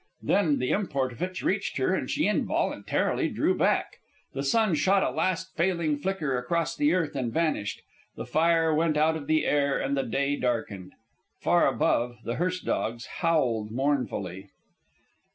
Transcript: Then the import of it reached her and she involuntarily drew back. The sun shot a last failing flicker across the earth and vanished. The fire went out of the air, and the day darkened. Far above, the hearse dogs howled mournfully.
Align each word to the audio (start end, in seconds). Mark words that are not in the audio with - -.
Then 0.23 0.57
the 0.57 0.71
import 0.71 1.11
of 1.13 1.21
it 1.21 1.43
reached 1.43 1.77
her 1.77 1.93
and 1.93 2.09
she 2.09 2.25
involuntarily 2.27 3.29
drew 3.29 3.55
back. 3.55 3.97
The 4.33 4.41
sun 4.41 4.73
shot 4.73 5.03
a 5.03 5.11
last 5.11 5.55
failing 5.55 5.95
flicker 5.99 6.39
across 6.39 6.75
the 6.75 6.91
earth 6.95 7.15
and 7.15 7.31
vanished. 7.31 7.83
The 8.15 8.25
fire 8.25 8.73
went 8.73 8.97
out 8.97 9.15
of 9.15 9.27
the 9.27 9.45
air, 9.45 9.77
and 9.77 9.95
the 9.95 10.01
day 10.01 10.37
darkened. 10.37 10.93
Far 11.39 11.67
above, 11.67 12.17
the 12.23 12.37
hearse 12.37 12.61
dogs 12.61 13.05
howled 13.21 13.69
mournfully. 13.69 14.49